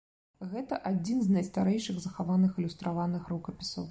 Гэта 0.53 0.79
адзін 0.91 1.19
з 1.25 1.35
найстарэйшых 1.35 1.95
захаваных 2.05 2.51
ілюстраваных 2.61 3.31
рукапісаў. 3.35 3.89